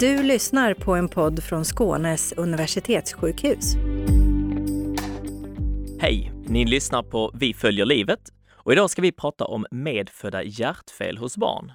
[0.00, 3.74] Du lyssnar på en podd från Skånes universitetssjukhus.
[6.00, 6.32] Hej!
[6.46, 8.20] Ni lyssnar på Vi följer livet
[8.50, 11.72] och idag ska vi prata om medfödda hjärtfel hos barn.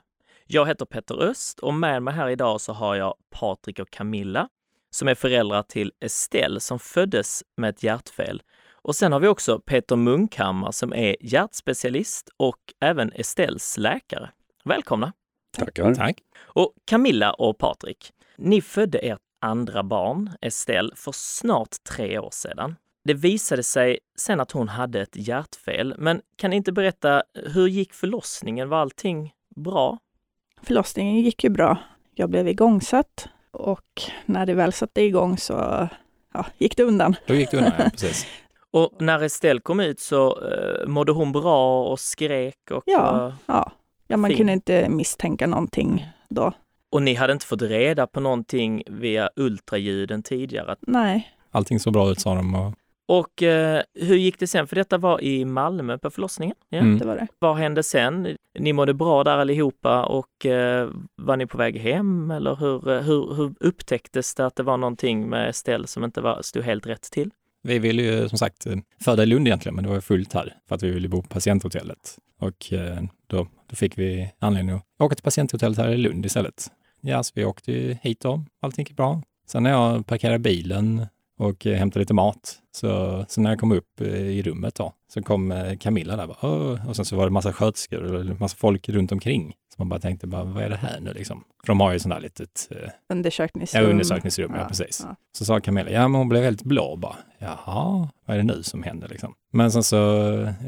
[0.47, 4.49] Jag heter Petter Öst och med mig här idag så har jag Patrik och Camilla
[4.90, 8.42] som är föräldrar till Estelle som föddes med ett hjärtfel.
[8.81, 14.29] Och sen har vi också Peter Munkhammar som är hjärtspecialist och även Estelles läkare.
[14.65, 15.13] Välkomna!
[15.52, 15.96] Tackar.
[15.96, 16.18] Tack.
[16.41, 22.75] Och Camilla och Patrik, ni födde ert andra barn, Estelle, för snart tre år sedan.
[23.03, 27.67] Det visade sig sen att hon hade ett hjärtfel, men kan ni inte berätta, hur
[27.67, 28.70] gick förlossningen?
[28.70, 29.98] Var allting bra?
[30.63, 31.77] Förlossningen gick ju bra.
[32.16, 35.88] Jag blev igångsatt och när det väl satte igång så
[36.33, 37.16] ja, gick det undan.
[37.27, 38.27] Då gick det undan, ja, precis.
[38.72, 42.83] Och när Estelle kom ut så uh, mådde hon bra och skrek och...
[42.86, 43.72] Ja, uh, ja.
[44.11, 44.38] Ja man fin.
[44.38, 46.53] kunde inte misstänka någonting då.
[46.91, 50.75] Och ni hade inte fått reda på någonting via ultraljuden tidigare?
[50.81, 52.55] Nej, Allting såg bra ut sa de.
[52.55, 52.73] Och,
[53.08, 54.67] Och eh, hur gick det sen?
[54.67, 56.55] För detta var i Malmö på förlossningen.
[56.69, 56.77] Ja.
[56.80, 56.99] Mm.
[56.99, 57.27] det var det.
[57.39, 58.38] Vad hände sen?
[58.59, 63.02] Ni mådde bra där allihopa och eh, var ni på väg hem eller hur, eh,
[63.02, 66.88] hur, hur upptäcktes det att det var någonting med Estelle som inte var, stod helt
[66.88, 67.31] rätt till?
[67.64, 68.67] Vi ville ju som sagt
[69.04, 71.22] föda i Lund egentligen, men det var ju fullt här för att vi ville bo
[71.22, 72.17] på patienthotellet.
[72.40, 76.67] Och eh, då, då fick vi anledning att åka till patienthotellet här i Lund istället.
[77.02, 78.45] Ja, så vi åkte ju hit då.
[78.62, 79.22] Allting gick bra.
[79.48, 81.06] Sen när jag parkerade bilen
[81.38, 84.94] och eh, hämtade lite mat, så, så när jag kom upp eh, i rummet då,
[85.14, 88.89] så kom Camilla där bara, och sen så var det massa sköterskor och massa folk
[88.89, 89.56] runt omkring.
[89.75, 91.44] Så man bara tänkte, bara, vad är det här nu liksom?
[91.66, 92.77] För de har ju sånt där litet eh,
[93.09, 93.83] Undersökningsrum.
[93.83, 95.05] Ja, undersökningsrum, ja, Ja, precis.
[95.09, 95.16] ja.
[95.38, 97.16] Så sa Camilla, ja men hon blev helt blå bara.
[97.39, 99.33] Jaha, vad är det nu som händer liksom?
[99.52, 99.97] Men sen så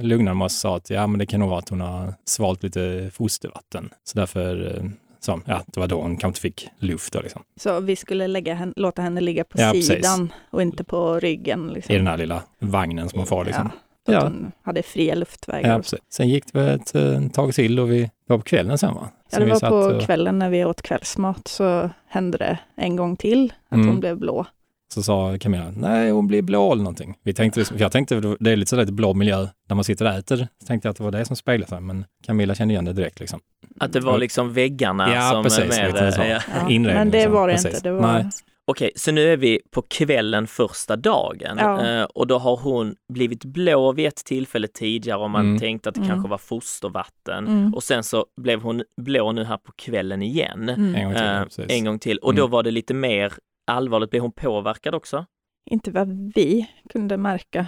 [0.01, 2.13] lugnade man sig och sa att ja men det kan nog vara att hon har
[2.25, 3.89] svalt lite fostervatten.
[4.03, 4.83] Så därför, eh,
[5.19, 7.43] så, ja det var då hon kanske inte fick luft då liksom.
[7.59, 9.87] Så vi skulle lägga henne, låta henne ligga på Ja, precis.
[9.87, 11.67] sidan och inte på ryggen.
[11.67, 11.95] Liksom.
[11.95, 13.69] I den här lilla vagnen som hon får liksom.
[13.73, 14.23] Ja, så att Ja.
[14.23, 15.69] hon hade fria luftvägar.
[15.91, 15.97] Ja.
[16.13, 19.09] Sen gick det väl ett eh, tag till och vi var på kvällen sen va?
[19.31, 22.95] Ja, det vi var på och- kvällen när vi åt kvällsmat så hände det en
[22.95, 23.87] gång till att Mm.
[23.87, 24.45] hon blev blå.
[24.93, 27.15] Så sa Camilla, nej hon blir blå eller någonting.
[27.23, 30.11] Vi tänkte, för jag tänkte det är lite sådär blå miljö när man sitter och
[30.11, 30.37] äter.
[30.61, 32.93] Så tänkte jag att det var det som speglade sig, men Camilla kände igen det
[32.93, 33.39] direkt liksom.
[33.79, 36.21] Att det var liksom väggarna Ja, som precis, lite så.
[36.21, 36.25] ja.
[36.27, 37.33] Ja, Inredning, men det liksom.
[37.33, 37.73] var det Precis.
[37.75, 37.89] inte.
[37.89, 38.29] Det var, Nej.
[38.65, 41.87] Okej, så nu är vi på kvällen första dagen Ja.
[41.87, 45.59] eh, och då har hon blivit blå vid ett tillfälle tidigare och man Mm.
[45.59, 46.09] tänkte att det Mm.
[46.11, 47.47] kanske var fostervatten.
[47.47, 47.73] Mm.
[47.73, 50.69] Och sen så blev hon blå nu här på kvällen igen.
[50.69, 50.95] Mm.
[50.95, 51.65] En gång till, Eh, ja, precis.
[51.69, 52.17] en gång till.
[52.17, 52.51] Och då Mm.
[52.51, 53.33] var det lite mer
[53.67, 54.09] allvarligt.
[54.09, 55.25] Blev hon påverkad också?
[55.69, 57.65] Inte vad vi kunde märka.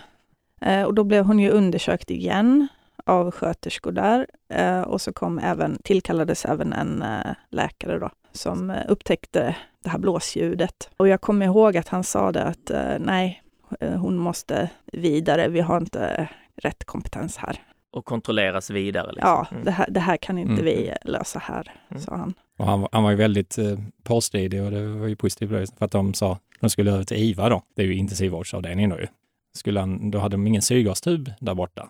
[0.62, 2.68] Eh, och då blev hon ju undersökt igen
[3.06, 4.28] av sköterskor där.
[4.50, 9.56] Eh, och så kom även, tillkallades även en eh, läkare då, som eh, upptäckte
[9.86, 10.90] det här blåsljudet.
[10.98, 13.44] Och jag kommer ihåg att han sa det att eh, nej,
[13.80, 17.58] eh, hon måste vidare, vi har inte rätt kompetens här.
[17.92, 19.12] Och kontrolleras vidare?
[19.12, 19.30] Liksom.
[19.30, 19.64] Ja, Mm.
[19.66, 20.66] det här, det här kan inte Mm.
[20.66, 22.02] vi lösa här, Mm.
[22.04, 22.34] sa han.
[22.60, 25.78] Och han, var- han var ju väldigt eh, påstridig och det var ju positivt viset,
[25.78, 27.62] för att de sa att de skulle över till IVA då.
[27.76, 29.08] Det är ju intensivvårdsavdelningen då ju.
[29.54, 31.90] Skulle han, då hade de ingen syrgastub där borta.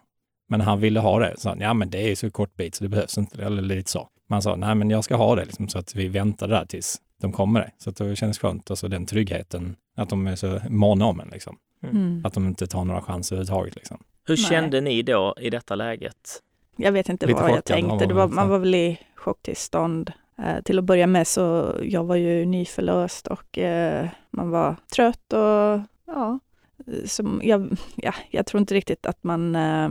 [0.50, 1.34] Men han ville ha det.
[1.38, 3.44] Så han, ja men det är ju så kort bit så det behövs inte.
[3.44, 4.08] Eller lite så.
[4.28, 6.66] Men han sa, nej men jag ska ha det liksom, så att vi väntar där
[6.66, 7.60] tills de kommer.
[7.60, 7.72] Det.
[7.78, 11.30] Så att det kändes skönt, alltså den tryggheten, att de är så måna om en
[11.32, 11.58] liksom.
[11.84, 12.22] Mm.
[12.26, 13.98] Att de inte tar några chanser överhuvudtaget liksom.
[14.28, 14.46] Hur Nej.
[14.46, 16.42] kände ni då i detta läget?
[16.76, 17.96] Jag vet inte Lite vad jag tänkte.
[17.96, 20.12] var Det var, väl man var väl i chocktillstånd.
[20.38, 25.34] Eh, till att börja med så jag var ju nyförlöst och eh, man var trött
[25.34, 26.40] och ja,
[26.88, 29.90] eh, som, jag, ja, jag tror inte riktigt att man eh,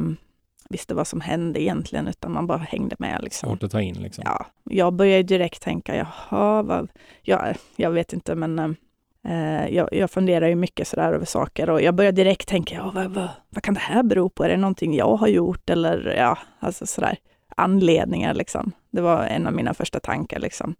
[0.74, 3.22] visste vad som hände egentligen utan man bara hängde med.
[3.22, 3.48] Liksom.
[3.48, 4.24] Svårt att ta in liksom.
[4.26, 6.88] Ja, jag började direkt tänka, jaha, vad,
[7.22, 8.76] ja, jag vet inte men
[9.24, 12.92] eh, jag, jag funderar ju mycket sådär över saker och jag började direkt tänka, ja,
[12.94, 14.44] vad, vad, vad kan det här bero på?
[14.44, 17.16] Är det någonting jag har gjort eller ja, alltså sådär
[17.56, 18.72] anledningar liksom.
[18.91, 20.74] Det var en av mina första tankar liksom.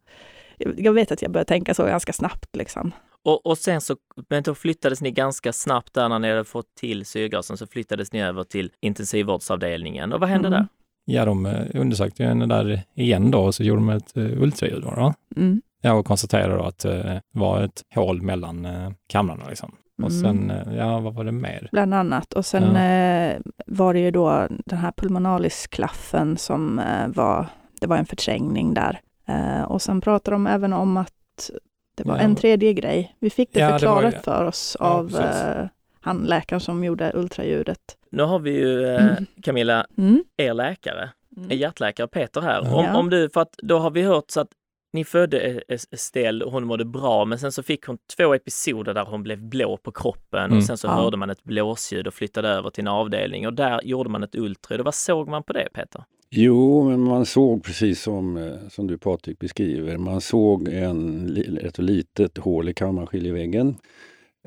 [0.59, 2.93] Jag, jag vet att jag började tänka så ganska snabbt liksom.
[3.25, 3.97] Och, och sen så,
[4.29, 8.13] men då flyttades ni ganska snabbt där när ni hade fått till syrgasen så flyttades
[8.13, 10.13] ni över till intensivvårdsavdelningen.
[10.13, 10.59] Och vad hände Mm.
[10.61, 10.69] där?
[11.07, 14.43] Ja, de eh, undersökte ju henne där igen då och så gjorde de ett uh,
[14.43, 14.91] ultraljud då.
[14.91, 15.15] då.
[15.37, 15.63] Mm.
[15.81, 18.69] Ja, och konstaterade då att eh, det var ett hål mellan
[19.07, 19.75] kamrarna liksom.
[20.03, 20.23] Och Mm.
[20.23, 21.69] sen, eh, ja vad var det mer?
[21.73, 22.33] Bland annat.
[22.33, 22.81] Och sen Ja.
[22.85, 27.47] eh, var det ju då den här pulmonalis-klaffen som eh, var,
[27.81, 29.01] det var en förträngning där.
[29.29, 31.51] Eh, och sen pratade de även om att
[31.95, 32.23] det var Ja.
[32.23, 33.17] en tredje grej.
[33.19, 35.43] Vi fick det Ja, det var förklarat ju- för oss Ja, av precis.
[35.43, 35.67] eh,
[36.01, 37.79] han läkaren som gjorde ultraljudet.
[38.11, 39.27] Nu har vi ju, eh, Mm.
[39.43, 40.25] Camilla, Mm.
[40.37, 41.59] er läkare, Mm.
[41.59, 42.61] hjärtläkare Peter här.
[42.65, 42.75] Ja.
[42.75, 42.97] Om, Ja.
[42.97, 44.49] om du, för att då har vi hört så att
[44.93, 48.35] ni födde E- E- Estelle och hon mådde bra, men sen så fick hon två
[48.35, 50.59] episoder där hon blev blå på kroppen Mm.
[50.59, 50.91] och sen så Ja.
[50.93, 54.35] hörde man ett blåsljud och flyttade över till en avdelning och där gjorde man ett
[54.35, 54.85] ultraljud.
[54.85, 56.05] Vad såg man på det Peter?
[56.37, 61.79] Jo, men man såg precis som, eh, som du Patrik beskriver, man såg en, ett
[61.79, 63.77] litet hål i kammarskiljeväggen.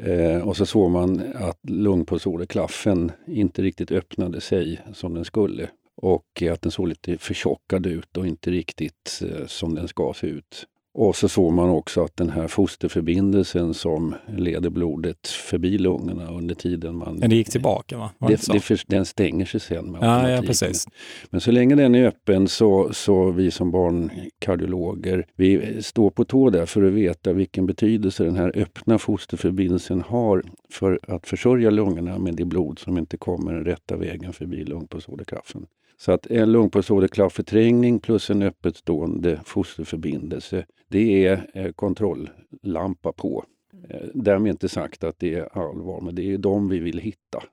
[0.01, 5.69] Eh, och så såg man att lungpulsåderklaffen inte riktigt öppnade sig som den skulle.
[5.95, 10.28] Och att den såg lite förtjockad ut och inte riktigt eh, som den ska se
[10.28, 10.68] ut.
[10.97, 16.55] Och så såg man också att den här fosterförbindelsen som leder blodet förbi lungorna under
[16.55, 17.15] tiden man...
[17.15, 18.11] Men det gick tillbaka va?
[18.19, 20.88] Det Det, för, den stänger sig sen med ja, ja, precis.
[21.29, 26.49] Men så länge den är öppen så, så vi som barnkardiologer, vi står på tå
[26.49, 32.19] där för att veta vilken betydelse den här öppna fosterförbindelsen har för att försörja lungorna
[32.19, 35.65] med det blod som inte kommer den rätta vägen förbi lungpulsåderklaffen.
[35.99, 43.45] Så att en lungpulsåderklaffförträngning plus en öppet stående fosterförbindelse, det är eh, kontrolllampa på.
[43.89, 47.44] Eh, Därmed inte sagt att det är allvar, men det är de vi vill hitta.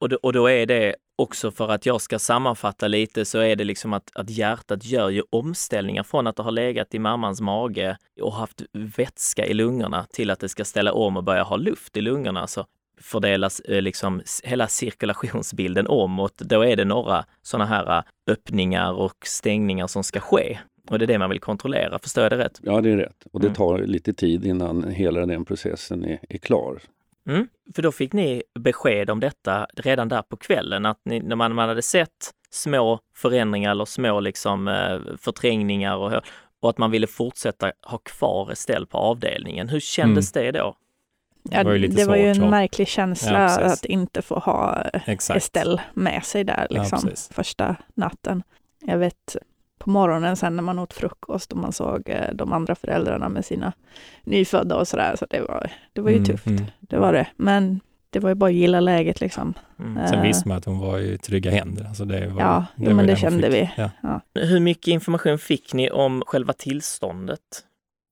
[0.00, 3.56] Och då, och då är det också för att jag ska sammanfatta lite så är
[3.56, 7.40] det liksom att, att hjärtat gör ju omställningar från att det har legat i mammans
[7.40, 11.56] mage och haft vätska i lungorna till att det ska ställa om och börja ha
[11.56, 12.46] luft i lungorna.
[12.46, 12.66] Så
[13.00, 18.02] fördelas eh, liksom hela cirkulationsbilden om och då är det några sådana här eh,
[18.32, 20.58] öppningar och stängningar som ska ske.
[20.88, 22.60] Och det är det man vill kontrollera, förstår jag det rätt?
[22.62, 23.26] Ja, det är rätt.
[23.32, 23.54] Och det Mm.
[23.54, 26.80] tar lite tid innan hela den processen är, är klar.
[27.28, 27.48] Mm.
[27.74, 31.54] För då fick ni besked om detta redan där på kvällen, att ni, när man,
[31.54, 36.12] man hade sett små förändringar eller små liksom, eh, förträngningar och,
[36.62, 39.68] och att man ville fortsätta ha kvar Estelle på avdelningen.
[39.68, 40.76] Hur kändes det då?
[41.50, 42.46] Ja, Det var ju lite det var ju en så.
[42.46, 45.36] märklig känsla Ja, att inte få ha Exakt.
[45.36, 47.28] Estelle med sig där Ja, liksom, precis.
[47.32, 48.42] första natten.
[48.86, 49.36] Jag vet
[49.78, 53.44] på morgonen sen när man åt frukost och man såg eh, de andra föräldrarna med
[53.44, 53.72] sina
[54.24, 56.46] nyfödda och sådär, så det var, det var ju Mm, tufft.
[56.46, 56.64] mm.
[56.80, 57.26] Det var det.
[57.36, 59.54] Men det var ju bara att gilla läget liksom.
[59.78, 60.08] Mm.
[60.08, 61.84] Sen Eh, visste man att hon var i trygga händer.
[61.84, 63.54] Alltså det var, Ja, jo, var men det kände fick.
[63.54, 63.70] vi.
[64.02, 64.20] Ja.
[64.34, 67.40] Hur mycket information fick ni om själva tillståndet?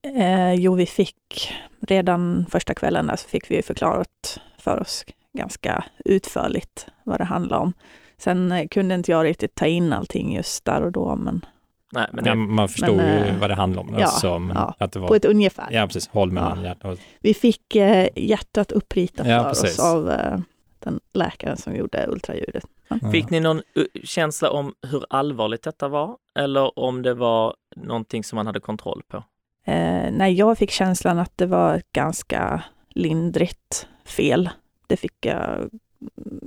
[0.04, 5.04] Eh, jo, vi fick redan första kvällen där så fick vi ju förklarat för oss
[5.32, 7.72] ganska utförligt vad det handlar om.
[8.18, 11.44] Sen eh, kunde inte jag riktigt ta in allting just där och då, men
[11.92, 13.94] Nej, men det, man förstod men, ju eh, vad det handlade om.
[13.98, 14.74] ja, alltså, ja.
[14.78, 15.68] att det var, på ett ungefär.
[15.70, 16.08] Ja, precis.
[16.08, 16.64] Håll mellan Ja.
[16.64, 16.98] hjärtat.
[17.20, 19.78] Vi fick eh, hjärtat uppritat Ja, för precis.
[19.78, 20.38] oss av eh,
[20.78, 22.64] den läkaren som gjorde ultraljudet.
[23.12, 23.62] fick ni någon
[24.04, 26.16] känsla om hur allvarligt detta var?
[26.38, 29.24] Eller om det var någonting som man hade kontroll på?
[29.64, 34.50] Eh, nej, jag fick känslan att det var ett ganska lindrigt fel.
[34.86, 35.70] Det fick jag mm,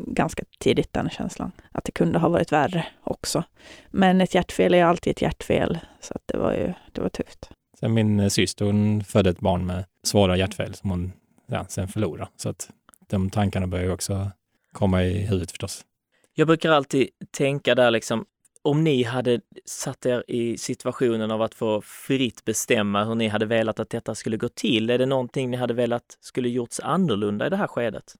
[0.08, 1.52] ganska tidigt, den känslan.
[1.72, 3.44] Att det kunde ha varit värre också.
[3.90, 7.50] Men ett hjärtfel är alltid ett hjärtfel, så att det var ju det var tufft.
[7.80, 11.12] Sen min eh, syster, hon födde ett barn med svåra hjärtfel som hon
[11.48, 12.30] ja, sen förlorade.
[12.36, 12.69] Så att
[13.08, 14.31] de tankarna börjar ju också
[14.72, 15.86] komma i huvudet förstås.
[16.34, 18.25] Jag brukar alltid tänka där liksom,
[18.68, 23.46] om ni hade satt er i situationen av att få fritt bestämma hur ni hade
[23.46, 27.48] velat att detta skulle gå till, är det någonting ni hade velat skulle gjorts annorlunda
[27.48, 28.16] i det här skedet?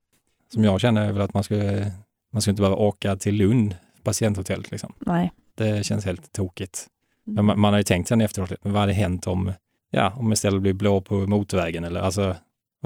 [0.54, 1.92] Som jag känner är väl att man skulle,
[2.32, 4.94] man skulle inte behöva åka till Lund, patienthotellet liksom.
[5.00, 5.32] Nej.
[5.56, 6.88] Det känns helt tokigt.
[7.24, 9.52] Men man, man har ju tänkt sen efteråt, men vad hade hänt om,
[9.92, 12.36] ja, om istället blir blå på motorvägen eller alltså,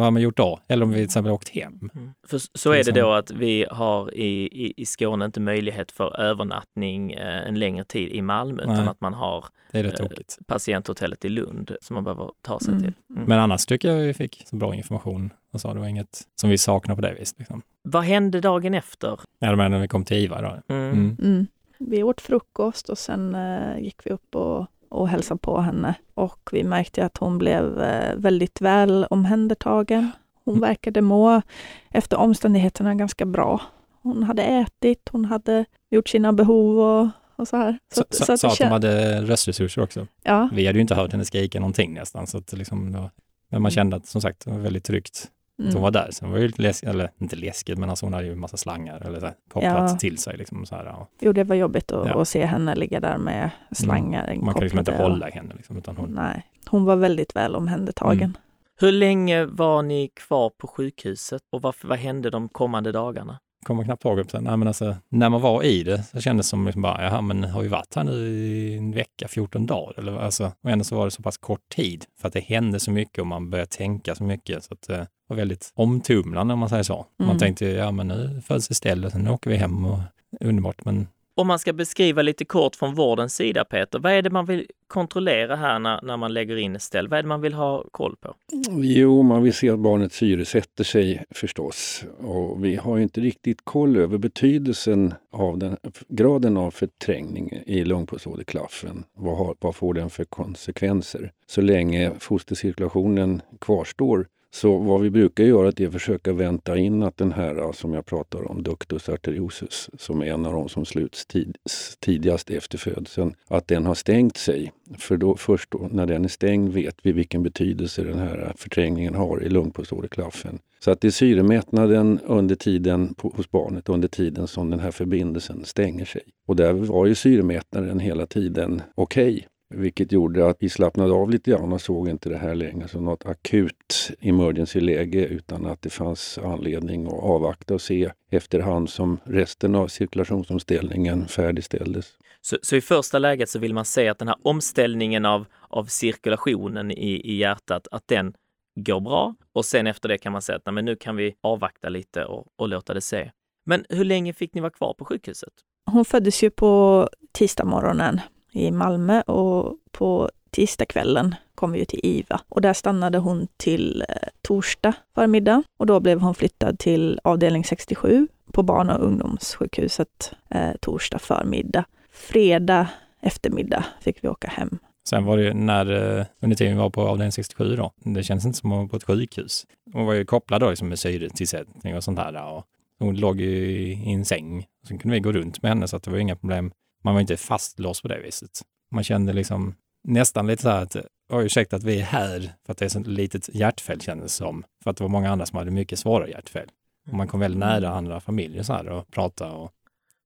[0.01, 0.59] vad har man gjort då?
[0.67, 1.89] Eller om vi till exempel åkt hem?
[2.27, 5.91] För s- så är det då att vi har i, i, i Skåne inte möjlighet
[5.91, 8.87] för övernattning eh, en längre tid i Malmö, utan Nej.
[8.87, 10.07] att man har Det är Eh,
[10.47, 12.83] patienthotellet i Lund som man behöver ta sig Mm.
[12.83, 12.93] till.
[13.15, 13.23] Mm.
[13.27, 16.49] Men annars tycker jag vi fick så bra information och sa det var inget som
[16.49, 17.39] vi saknar på det viset.
[17.39, 17.61] Liksom.
[17.83, 19.19] Vad hände dagen efter?
[19.39, 20.73] Ja, men när vi kom till IVA då.
[20.75, 20.91] Mm.
[20.91, 21.17] Mm.
[21.23, 21.47] Mm.
[21.79, 25.95] Vi åt frukost och sen eh, gick vi upp och, och hälsade på henne.
[26.13, 30.11] Och vi märkte att hon blev eh, väldigt väl omhändertagen.
[30.45, 30.69] Hon Mm.
[30.69, 31.41] verkade må
[31.89, 33.61] efter omständigheterna ganska bra.
[34.01, 37.77] Hon hade ätit, hon hade gjort sina behov och, och så här.
[37.93, 40.07] Så, att- så, att det att de hade röstresurser också.
[40.23, 42.27] Ja, Vi hade ju inte hört henne skrika någonting nästan.
[42.27, 43.09] Så att liksom, då,
[43.49, 45.27] men man kände att som sagt, det var väldigt tryggt
[45.67, 45.81] att hon mm.
[45.81, 46.09] var där.
[46.11, 48.39] Sen var det ju lite läskigt, eller inte läskigt, men alltså hon hade ju en
[48.39, 49.97] massa slangar eller så här, kopplat Ja.
[49.97, 50.37] till sig.
[50.37, 51.07] Liksom, så här, ja.
[51.19, 52.21] Jo, det var jobbigt att, Ja.
[52.21, 55.53] att se henne ligga där med slangar Man kan liksom inte och- hålla i henne.
[55.55, 58.19] Liksom, utan hon, Nej, hon var väldigt väl omhändertagen.
[58.19, 58.33] Mm.
[58.79, 63.39] Hur länge var ni kvar på sjukhuset och vad, vad hände de kommande dagarna?
[63.65, 64.17] Kommer knappt ihåg.
[64.17, 64.41] det.
[64.41, 67.21] Nej, men alltså, när man var i det så kändes det som liksom bara, jaha,
[67.21, 69.99] men har vi varit här nu i en vecka, 14 dagar?
[69.99, 72.79] Eller, alltså, och ändå så var det så pass kort tid för att det hände
[72.79, 74.63] så mycket och man började tänka så mycket.
[74.63, 77.05] Så att det var väldigt omtumlande om man säger så.
[77.19, 77.39] Man Mm.
[77.39, 79.99] tänkte, ja men nu föds Estelle och sen åker vi hem och
[80.41, 80.85] underbart.
[80.85, 84.45] Men om man ska beskriva lite kort från vårdens sida, Peter, vad är det man
[84.45, 87.07] vill kontrollera här när, när man lägger in ställ?
[87.07, 88.35] Vad är det man vill ha koll på?
[88.71, 92.05] Jo, man vill se att barnet syresätter sig förstås.
[92.19, 99.03] Och vi har inte riktigt koll över betydelsen av den, graden av förträngning i lungpulsåderklaffen.
[99.13, 101.31] Vad, har, vad får den för konsekvenser?
[101.47, 107.17] Så länge fostercirkulationen kvarstår så vad vi brukar göra är att försöka vänta in att
[107.17, 111.25] den här som jag pratar om, ductus arteriosus, som är en av de som sluts
[111.25, 111.57] tid,
[111.99, 114.71] tidigast efter födseln, att den har stängt sig.
[114.97, 119.15] För då, först då, när den är stängd vet vi vilken betydelse den här förträngningen
[119.15, 120.59] har i lungpulsåderklaffen.
[120.83, 124.91] Så att det är syremättnaden under tiden på, hos barnet under tiden som den här
[124.91, 126.21] förbindelsen stänger sig.
[126.47, 129.33] Och där var ju syremättnaden hela tiden okej.
[129.33, 129.45] Okay.
[129.73, 133.05] Vilket gjorde att vi slappnade av lite grann och såg inte det här längre som
[133.05, 139.75] något akut emergency-läge utan att det fanns anledning att avvakta och se efterhand som resten
[139.75, 142.17] av cirkulationsomställningen färdigställdes.
[142.41, 145.85] Så, så, i första läget så vill man se att den här omställningen av, av
[145.85, 148.33] cirkulationen i, i hjärtat, att den
[148.75, 151.35] går bra och sen efter det kan man säga att nej, men nu kan vi
[151.41, 153.31] avvakta lite och, och låta det se.
[153.65, 155.53] Men hur länge fick ni vara kvar på sjukhuset?
[155.91, 158.19] Hon föddes ju på tisdag morgonen
[158.51, 164.15] i Malmö och på tisdagskvällen kom vi till IVA och där stannade hon till eh,
[164.41, 170.71] torsdag förmiddag och då blev hon flyttad till avdelning 67 på barn och ungdomssjukhuset eh,
[170.81, 171.85] torsdag förmiddag.
[172.11, 172.87] Fredag
[173.21, 174.79] eftermiddag fick vi åka hem.
[175.09, 178.23] Sen var det ju när, eh, under tiden vi var på avdelning 67 då, det
[178.23, 179.65] känns inte som att vara på ett sjukhus.
[179.93, 182.65] Hon var ju kopplad då liksom med syretillsättning och sånt där Och
[182.99, 184.65] hon låg ju i en säng.
[184.87, 187.21] Sen kunde vi gå runt med henne så att det var inga problem man var
[187.21, 188.61] inte fastlåst på det viset.
[188.91, 190.95] Man kände liksom nästan lite så här att,
[191.33, 194.63] oj ursäkta att vi är här för att det är ett litet hjärtfel kändes som.
[194.83, 196.69] För att det var många andra som hade mycket svårare hjärtfel.
[197.07, 199.71] Och man kom väldigt nära andra familjer så här och prata och...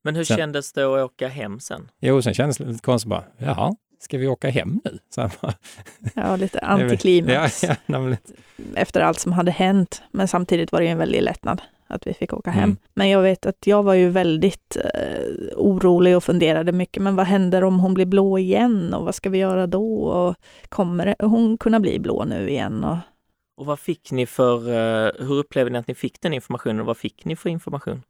[0.04, 1.92] Men hur sen, kändes det att åka hem sen?
[2.00, 5.00] Jo, sen kändes det lite konstigt bara, jaha, ska vi åka hem nu?
[5.10, 5.30] Så
[6.16, 7.64] ja, lite antiklimax.
[7.64, 8.16] ja, ja,
[8.76, 10.02] Efter allt som hade hänt.
[10.12, 12.64] Men samtidigt var det ju en väldig lättnad att vi fick åka hem.
[12.64, 12.78] Mm.
[12.94, 15.24] Men jag vet att jag var ju väldigt eh,
[15.56, 19.30] orolig och funderade mycket, men vad händer om hon blir blå igen och vad ska
[19.30, 20.04] vi göra då?
[20.04, 20.36] Och
[20.70, 22.84] kommer hon kunna bli blå nu igen?
[22.84, 22.98] Och,
[23.58, 26.86] och vad fick ni för, eh, hur upplevde ni att ni fick den informationen och
[26.86, 28.02] vad fick ni för information?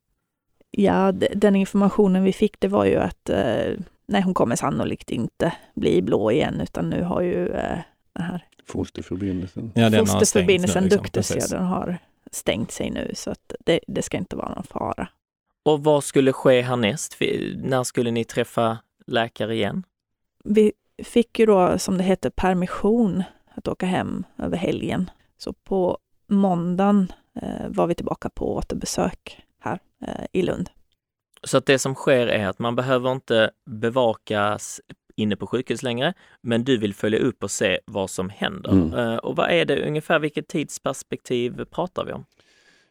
[0.72, 3.74] Ja, den informationen vi fick det var ju att eh,
[4.08, 7.80] nej, hon kommer sannolikt inte bli blå igen, utan nu har ju eh,
[8.14, 9.72] den här Fosterförbindelsen.
[9.76, 11.98] Ja, Fosterförbindelsen, liksom, Duktus, ja, den har
[12.36, 15.08] stängt sig nu så att det, det ska inte vara någon fara.
[15.66, 17.18] Och vad skulle ske härnäst?
[17.56, 18.78] När skulle ni träffa
[19.08, 19.84] läkare igen?
[20.44, 20.74] Vi
[21.04, 23.24] fick ju då, som det heter, permission
[23.56, 25.10] att åka hem över helgen.
[25.38, 27.12] Så på måndagen
[27.42, 30.70] eh, var vi tillbaka på återbesök här eh, i Lund.
[31.44, 34.82] Så att det som sker är att man behöver inte bevakas
[35.16, 38.72] inne på sjukhus längre, men du vill följa upp och se vad som händer.
[38.72, 38.94] Mm.
[38.94, 42.26] Uh, och vad är det ungefär, vilket tidsperspektiv pratar vi om?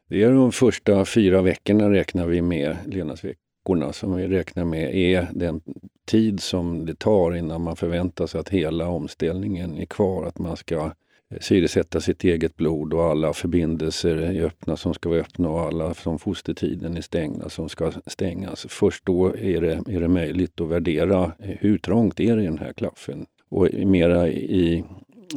[0.08, 5.28] Det är de första fyra veckorna räknar vi med, levnadsveckorna som vi räknar med är
[5.32, 5.60] den
[6.06, 10.56] tid som det tar innan man förväntar sig att hela omställningen är kvar, att man
[10.56, 10.92] ska
[11.40, 15.94] syresätta sitt eget blod och alla förbindelser är öppna som ska vara öppna och alla
[15.94, 18.66] från fostertiden är stängda som ska stängas.
[18.68, 22.58] Först då är det, är det möjligt att värdera hur trångt är det i den
[22.58, 23.26] här klaffen.
[23.48, 24.84] Och mera i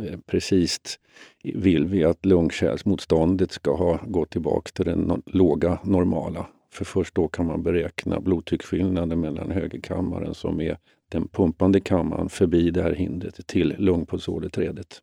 [0.04, 1.00] eh, precis
[1.44, 6.48] vill vi att lungkärlsmotståndet ska ha gått tillbaka till den låga normala.
[6.72, 10.78] För först då kan man beräkna blodtrycksskillnaden mellan högerkammaren som är
[11.10, 15.02] den pumpande kammaren förbi det här hindret till lungpulsåderträdet.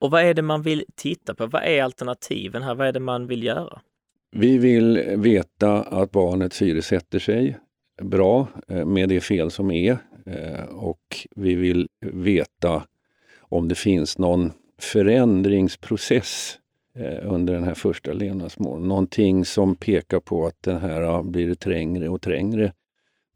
[0.00, 1.46] Och vad är det man vill titta på?
[1.46, 2.74] Vad är alternativen här?
[2.74, 3.80] Vad är det man vill göra?
[4.32, 7.58] Vi vill veta att barnet syresätter sig
[8.02, 12.82] bra eh, med det fel som är eh, och vi vill veta
[13.38, 16.58] om det finns någon förändringsprocess
[16.94, 18.88] eh, under den här första levnadsmånaden.
[18.88, 22.72] Någonting som pekar på att den här ah, blir trängre och trängre,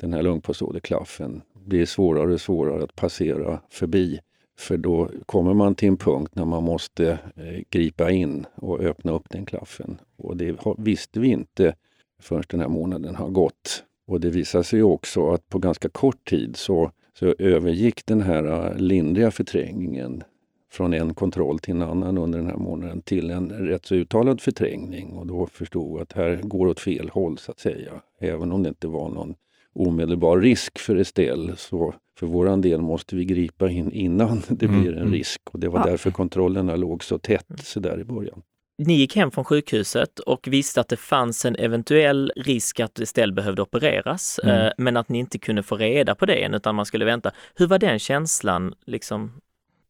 [0.01, 4.21] den här lungpulsåderklaffen, blir svårare och svårare att passera förbi.
[4.57, 9.13] För då kommer man till en punkt när man måste eh, gripa in och öppna
[9.13, 9.99] upp den klaffen.
[10.17, 11.75] Och det visste vi inte
[12.23, 13.85] förrän den här månaden har gått.
[14.07, 18.45] Och det visade sig också att på ganska kort tid så, så övergick den här
[18.45, 20.23] eh, lindriga förträngningen
[20.71, 24.41] från en kontroll till en annan under den här månaden till en rätt så uttalad
[24.41, 25.13] förträngning.
[25.13, 27.93] Och då förstod vi att här går åt fel håll så att säga.
[28.21, 29.35] Även om det inte var någon
[29.73, 34.81] omedelbar risk för Estelle så för våran del måste vi gripa in innan det mm,
[34.81, 35.13] blir en mm.
[35.13, 35.87] risk och det var ja.
[35.87, 38.43] därför kontrollerna låg så tätt så där i början.
[38.79, 43.33] ni gick hem från sjukhuset och visste att det fanns en eventuell risk att Estelle
[43.33, 44.67] behövde opereras, Mm.
[44.67, 47.31] eh, men att ni inte kunde få reda på det än, utan man skulle vänta.
[47.55, 48.75] Hur var den känslan?
[48.87, 49.33] Liksom?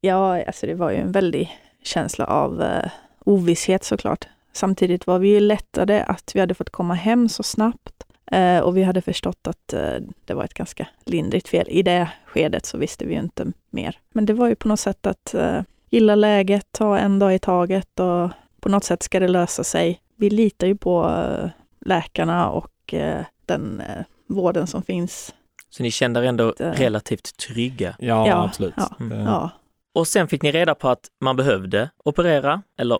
[0.00, 1.50] Ja, alltså det var ju en väldig
[1.82, 2.90] känsla av eh,
[3.24, 4.28] ovisshet såklart.
[4.52, 8.76] Samtidigt var vi ju lättade att vi hade fått komma hem så snabbt eh, och
[8.76, 11.66] vi hade förstått att eh, det var ett ganska lindrigt fel.
[11.70, 13.98] I det skedet så visste vi ju inte mer.
[14.12, 17.38] Men det var ju på något sätt att eh, gilla läget, ta en dag i
[17.38, 20.00] taget och på något sätt ska det lösa sig.
[20.16, 21.48] Vi litar ju på eh,
[21.86, 25.34] läkarna och eh, den eh, vården som finns.
[25.70, 27.94] Så ni kände er ändå relativt trygga.
[27.98, 28.74] Ja, Ja, absolut.
[28.76, 29.50] ja, Det- Ja,
[29.94, 32.98] Och sen fick ni reda på att man behövde operera eller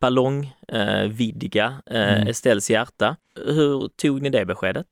[0.00, 2.28] ballongvidga eh, vidga, eh, Mm.
[2.28, 3.16] Estelles hjärta.
[3.46, 4.86] Hur tog ni det beskedet?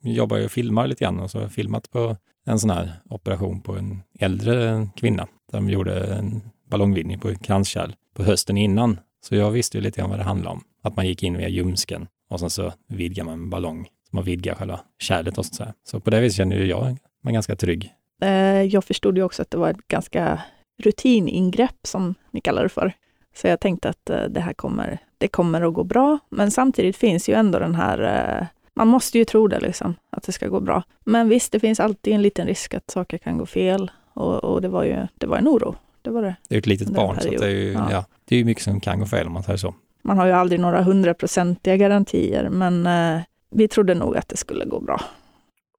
[0.00, 2.70] Jag jobbar ju och filmar lite grann och så har jag filmat på en sån
[2.70, 5.26] här operation på en äldre kvinna.
[5.52, 8.98] De gjorde en ballongvidgning på kranskärl på hösten innan.
[9.20, 10.64] Så jag visste ju lite grann vad det handlade om.
[10.82, 13.84] Att man gick in via ljumsken och sen så vidgar man en ballong.
[14.10, 15.64] Så man vidgar själva kärlet och så.
[15.84, 17.92] Så på det viset känner ju jag mig ganska trygg.
[18.22, 20.42] Eh, Jag förstod ju också att det var ett ganska
[20.78, 22.92] rutiningrepp som ni kallar det för.
[23.36, 26.18] Så jag tänkte att eh, det här kommer, det kommer att gå bra.
[26.28, 27.98] Men samtidigt finns ju ändå den här,
[28.40, 30.82] eh, man måste ju tro det liksom, att det ska gå bra.
[31.04, 33.90] Men visst, det finns alltid en liten risk att saker kan gå fel.
[34.12, 35.74] Och, och det var ju det var en oro.
[36.02, 36.36] Det var det.
[36.48, 37.88] Det är ett litet barn så det är ju ja.
[37.90, 38.04] ja.
[38.24, 39.74] det är ju mycket som kan gå fel om man säger så.
[40.02, 44.64] Man har ju aldrig några hundraprocentiga garantier, men eh, vi trodde nog att det skulle
[44.64, 45.00] gå bra.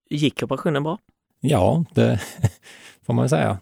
[0.09, 0.97] Gick operationen bra?
[1.39, 2.19] Ja, det
[3.05, 3.57] får man säga.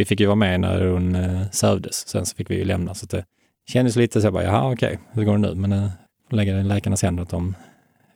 [0.00, 2.94] Vi fick ju vara med när hon eh, sövdes, sen så fick vi ju lämna.
[2.94, 3.24] Så att det
[3.66, 5.54] kändes lite så jag bara, jaha okej, hur går det nu?
[5.54, 5.90] Men eh,
[6.30, 7.54] får lägga det i läkarnas händer att de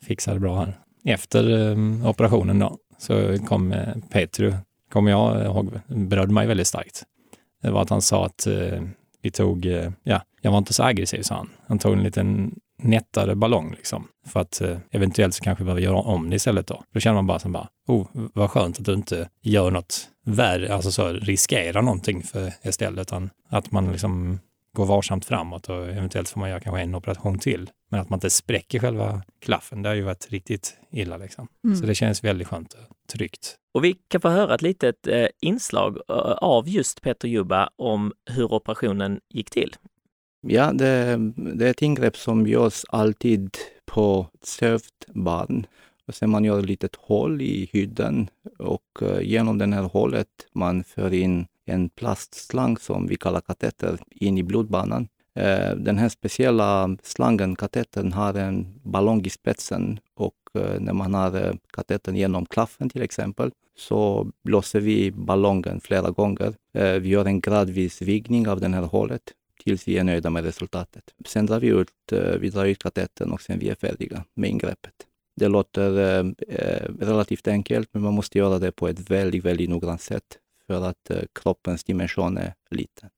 [0.02, 0.78] fixar det bra här.
[1.04, 4.54] Efter eh, operationen då, så kom eh, Petru,
[4.92, 7.04] kommer jag ihåg, berörde mig väldigt starkt.
[7.62, 8.82] Det var att han sa att eh,
[9.22, 11.50] vi tog, eh, ja, jag var inte så aggressiv sa han.
[11.66, 14.08] Han tog en liten nättare ballong liksom.
[14.26, 16.84] För att eh, eventuellt så kanske vi behöver göra om det istället då.
[16.92, 20.74] Då känner man bara som bara, oh, vad skönt att du inte gör något värre,
[20.74, 24.38] alltså så riskerar någonting för Estelle, utan att man liksom
[24.72, 27.70] går varsamt framåt och eventuellt får man göra kanske en operation till.
[27.90, 31.48] Men att man inte spräcker själva klaffen, det har ju varit riktigt illa liksom.
[31.64, 31.76] Mm.
[31.76, 33.56] Så det känns väldigt skönt och tryggt.
[33.74, 35.98] Och vi kan få höra ett litet eh, inslag
[36.38, 39.76] av just Peter Jubba om hur operationen gick till.
[40.46, 43.50] Ja, det, det är ett ingrepp som görs alltid
[43.84, 45.66] på ett sövt barn.
[46.06, 48.28] Och sen man gör ett litet hål i huden
[48.58, 53.98] och eh, genom det här hålet man för in en plastslang som vi kallar kateter
[54.10, 55.08] in i blodbanan.
[55.34, 61.14] Eh, den här speciella slangen, katetern, har en ballong i spetsen och eh, när man
[61.14, 66.54] har katetern genom klaffen till exempel så blåser vi ballongen flera gånger.
[67.00, 69.22] Vi gör en gradvis vigning av det här hålet
[69.64, 71.14] tills vi är nöjda med resultatet.
[71.26, 74.50] Sen drar vi ut, eh, vi drar ut katetern och sen vi är färdiga med
[74.50, 74.94] ingreppet.
[75.36, 79.70] Det låter eh, eh, relativt enkelt, men man måste göra det på ett väldigt, väldigt
[79.70, 83.10] noggrant sätt för att eh, kroppens dimension är liten.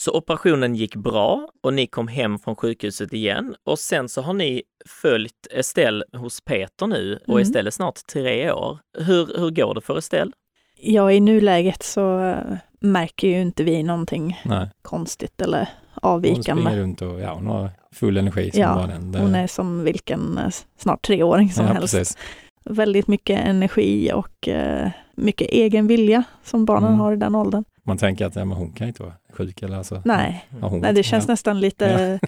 [0.00, 4.32] Så operationen gick bra och ni kom hem från sjukhuset igen och sen så har
[4.34, 7.42] ni följt Estelle hos Peter nu och Mm.
[7.42, 8.78] Estelle är snart tre år.
[8.98, 10.32] Hur, hur går det för Estelle?
[10.80, 12.36] Ja, i nuläget så eh,
[12.80, 15.68] märker ju inte vi någonting Nej, konstigt eller
[16.02, 16.62] hon avvikande.
[16.62, 19.12] springer runt och ja, hon har full energi som Ja, den.
[19.12, 21.94] Det- Hon är som vilken eh, snart treåring som ja, helst.
[21.94, 22.16] precis.
[22.64, 27.00] Väldigt mycket energi och eh, mycket egen vilja som barnen Mm.
[27.00, 27.64] har i den åldern.
[27.82, 30.02] Man tänker att ja, men hon kan inte vara sjuk eller alltså.
[30.04, 31.32] Nej, Ja, hon, Nej det känns ja.
[31.32, 32.18] nästan lite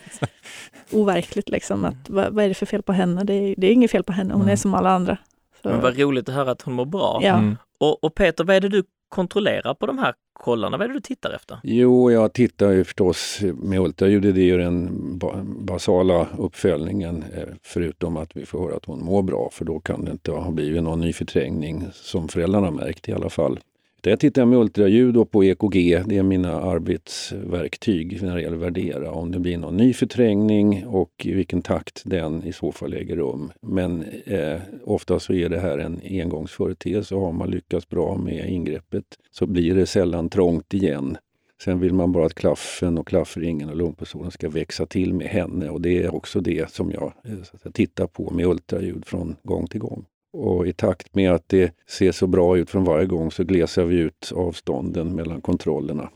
[0.92, 1.84] overkligt liksom.
[1.84, 3.24] Att, vad, vad är det för fel på henne?
[3.24, 4.52] Det är, det är inget fel på henne, hon Nej.
[4.52, 5.16] är som alla andra.
[5.62, 7.18] Så, Men vad roligt att höra att hon mår bra.
[7.22, 7.38] ja.
[7.38, 7.56] Mm.
[7.80, 10.76] Och, och Peter, vad är det du kontrollerar på de här kollarna?
[10.76, 11.58] Vad är det du tittar efter?
[11.62, 17.42] Jo, jag tittar ju förstås med ultraljud, det är ju den ba- basala uppföljningen, eh,
[17.62, 20.50] förutom att vi får höra att hon mår bra, för då kan det inte ha
[20.50, 23.58] blivit någon ny förträngning som föräldrarna har märkt i alla fall.
[24.02, 28.56] Där tittar jag med ultraljud och på EKG, det är mina arbetsverktyg när det gäller
[28.56, 32.72] att värdera om det blir någon ny förträngning och i vilken takt den i så
[32.72, 33.52] fall äger rum.
[33.62, 38.50] Men eh, ofta så är det här en engångsföreteelse och har man lyckats bra med
[38.50, 41.16] ingreppet så blir det sällan trångt igen.
[41.62, 45.68] Sen vill man bara att klaffen och klaffringen och lungpulsådern ska växa till med henne
[45.68, 49.80] och det är också det som jag eh, tittar på med ultraljud från gång till
[49.80, 50.04] gång.
[50.32, 53.84] Och i takt med att det ser så bra ut från varje gång så glesar
[53.84, 56.08] vi ut avstånden mellan kontrollerna.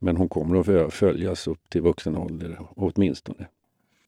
[0.00, 3.46] Men hon kommer att fö- följas upp till vuxen ålder åtminstone.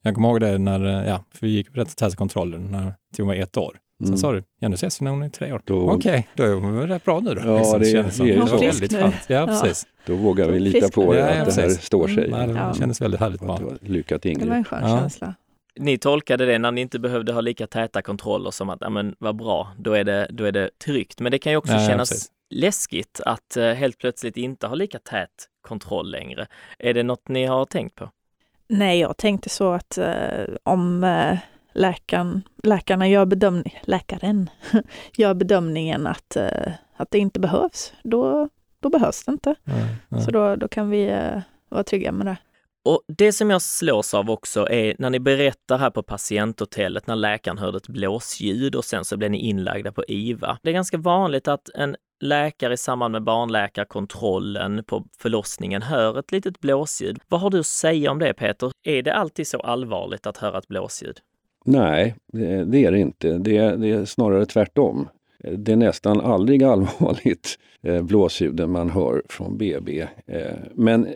[0.01, 3.25] Jag kommer ihåg det när, eh, ja, för vi gick på rätt kontrollen när Tio
[3.25, 3.77] var ett år.
[3.99, 4.17] Sen Mm.
[4.17, 5.61] sa du, ja nu ses vi när hon är tre år.
[5.65, 7.41] Då- Okej, då är hon rätt bra nu då.
[7.45, 8.57] Ja, Liksom, det- kändes det är det så.
[8.57, 8.91] väldigt.
[8.91, 9.47] Ja, Ja.
[9.47, 9.87] precis.
[10.05, 12.27] Då vågar vi lita på Ja, att ja, det här står sig.
[12.27, 12.73] Mm, nej, det Ja.
[12.73, 13.59] kändes väldigt härligt bra.
[13.81, 14.99] lyckat Det var en skön Ja.
[14.99, 15.35] känsla.
[15.79, 19.15] Ni tolkade det när ni inte behövde ha lika täta kontroller som att, ja men
[19.19, 21.19] vad bra, då är det, då är det tryggt.
[21.19, 22.31] Men det kan ju också ja, kännas precis.
[22.49, 25.29] läskigt att eh, helt plötsligt inte ha lika tät
[25.61, 26.47] kontroll längre.
[26.79, 28.09] Är det något ni har tänkt på?
[28.67, 31.37] Nej, jag tänkte så att eh, om eh,
[31.73, 34.49] läkaren, läkarna gör bedömning, läkaren
[35.17, 39.55] gör bedömningen att, eh, att det inte behövs, då, då behövs det inte.
[39.63, 39.73] Ja,
[40.09, 40.21] ja.
[40.21, 42.37] Så då, då kan vi eh, vara trygga med det.
[42.85, 47.15] Och det som jag slås av också är när ni berättar här på patienthotellet när
[47.15, 50.57] läkaren hörde ett blåsljud och sen så blev ni inlagda på IVA.
[50.63, 56.31] Det är ganska vanligt att en läkare i samband med barnläkarkontrollen på förlossningen hör ett
[56.31, 57.19] litet blåsljud.
[57.27, 58.71] Vad har du att säga om det Peter?
[58.83, 61.17] Är det alltid så allvarligt att höra ett blåsljud?
[61.65, 62.15] Nej,
[62.65, 63.37] det, är det inte.
[63.37, 65.09] Det, är- det är snarare tvärtom.
[65.39, 70.07] Det är nästan aldrig allvarligt eh, blåsljuden man hör från BB.
[70.25, 70.39] Eh,
[70.73, 71.07] men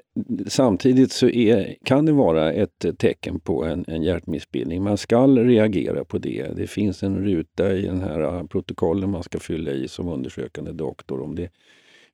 [0.48, 4.84] samtidigt så är, kan det vara ett tecken på en, en hjärtmissbildning.
[4.84, 6.48] Man ska reagera på det.
[6.56, 10.72] Det finns en ruta i den här eh, protokollen man ska fylla i som undersökande
[10.72, 11.50] doktor om det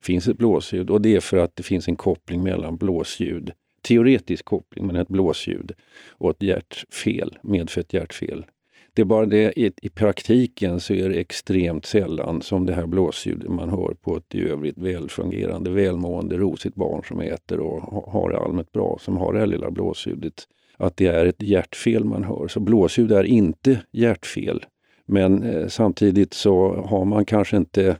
[0.02, 4.44] finns ett blåsljud och det är för att det finns en koppling mellan blåsljud, teoretisk
[4.44, 5.72] koppling mellan ett blåsljud
[6.10, 8.44] och ett hjärtfel, medfött hjärtfel.
[8.96, 12.86] Det är bara det, i, i praktiken så är det extremt sällan som det här
[12.86, 18.30] blåsljudet man hör på ett i övrigt välfungerande, välmående, rosigt barn som äter och har
[18.30, 20.34] det allmänt bra, som har det här lilla blåsljudet,
[20.76, 22.48] att det är ett hjärtfel man hör.
[22.48, 24.64] Så blåsljud är inte hjärtfel.
[25.06, 27.96] Men eh, samtidigt så har man kanske inte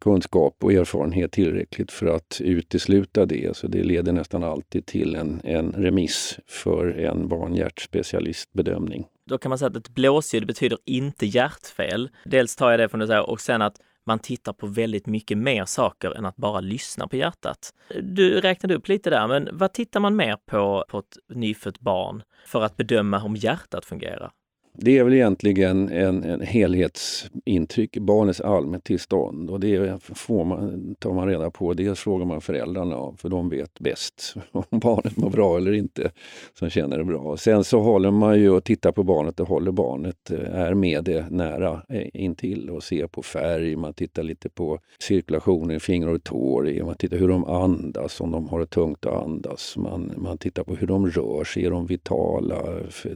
[0.00, 3.56] kunskap och erfarenhet tillräckligt för att utesluta det.
[3.56, 9.06] Så det leder nästan alltid till en, en remiss för en barnhjärtspecialistbedömning.
[9.30, 12.10] Då kan man säga att ett blåsljud betyder inte hjärtfel.
[12.24, 15.06] Dels tar jag det från det så här, och sen att man tittar på väldigt
[15.06, 17.74] mycket mer saker än att bara lyssna på hjärtat.
[18.02, 22.22] Du räknade upp lite där, men vad tittar man mer på på ett nyfött barn
[22.46, 24.30] för att bedöma om hjärtat fungerar?
[24.72, 29.50] Det är väl egentligen en, en helhetsintryck, barnets allmäntillstånd.
[29.50, 31.74] Och det får man, tar man reda på.
[31.74, 36.10] Dels frågar man föräldrarna, för de vet bäst om barnet mår bra eller inte,
[36.58, 37.36] som känner det bra.
[37.36, 41.04] Sen så håller man ju och tittar på barnet och håller barnet, eh, är med
[41.04, 46.14] det nära eh, intill och ser på färg, man tittar lite på cirkulationen i fingrar
[46.14, 49.76] och tår, man tittar hur de andas, om de har det tungt att andas.
[49.76, 52.56] Man, man tittar på hur de rör sig, är de vitala,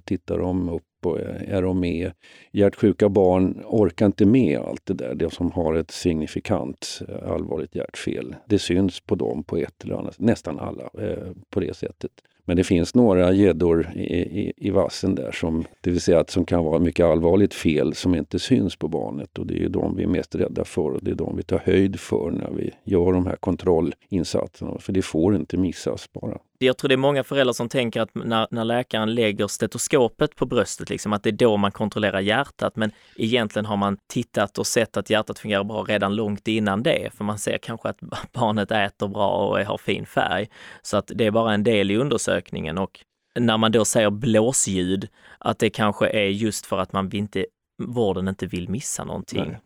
[0.04, 2.12] tittar de upp och är de med?
[2.52, 7.74] Hjärtsjuka barn orkar inte med allt det där, de som har ett signifikant eh, allvarligt
[7.74, 8.36] hjärtfel.
[8.46, 12.12] Det syns på dem på ett eller annat nästan alla eh, på det sättet.
[12.46, 16.30] Men det finns några gäddor i, i, i vassen där som, det vill säga att
[16.30, 19.68] som kan vara mycket allvarligt fel som inte syns på barnet och det är ju
[19.68, 22.50] de vi är mest rädda för och det är de vi tar höjd för när
[22.50, 24.78] vi gör de här kontrollinsatserna.
[24.78, 26.38] För det får inte missas bara.
[26.64, 30.46] Jag tror det är många föräldrar som tänker att när, när läkaren lägger stetoskopet på
[30.46, 32.76] bröstet, liksom, att det är då man kontrollerar hjärtat.
[32.76, 37.10] Men egentligen har man tittat och sett att hjärtat fungerar bra redan långt innan det.
[37.14, 38.00] För man ser kanske att
[38.32, 40.48] barnet äter bra och har fin färg.
[40.82, 42.78] Så att det är bara en del i undersökningen.
[42.78, 43.00] Och
[43.38, 47.46] när man då säger blåsljud, att det kanske är just för att man inte,
[47.82, 49.48] vården inte vill missa någonting.
[49.48, 49.60] Nej.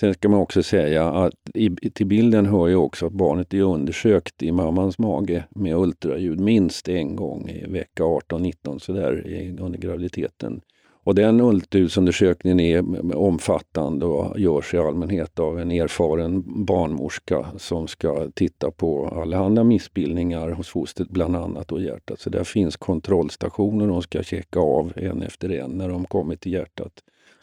[0.00, 3.60] Sen ska man också säga att i, till bilden hör ju också att barnet är
[3.60, 9.24] undersökt i mammans mage med ultraljud minst en gång i vecka 18-19 sådär
[9.60, 10.60] under graviditeten.
[11.04, 18.30] Och den ultraljudsundersökningen är omfattande och görs i allmänhet av en erfaren barnmorska som ska
[18.34, 22.20] titta på allehanda missbildningar hos fostret, bland annat och hjärtat.
[22.20, 26.52] Så där finns kontrollstationer de ska checka av en efter en när de kommer till
[26.52, 26.92] hjärtat.